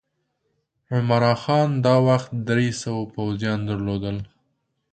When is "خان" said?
1.41-1.69